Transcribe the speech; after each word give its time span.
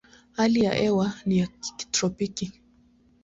Hali 0.31 0.59
ya 0.63 0.73
hewa 0.73 1.13
ni 1.25 1.37
ya 1.37 1.47
kitropiki. 1.77 2.53